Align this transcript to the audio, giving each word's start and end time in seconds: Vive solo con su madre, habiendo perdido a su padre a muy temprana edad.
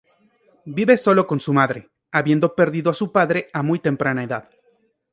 Vive 0.65 0.97
solo 0.97 1.27
con 1.27 1.39
su 1.39 1.53
madre, 1.53 1.91
habiendo 2.11 2.55
perdido 2.55 2.89
a 2.89 2.95
su 2.95 3.11
padre 3.11 3.49
a 3.53 3.61
muy 3.61 3.77
temprana 3.77 4.23
edad. 4.23 4.49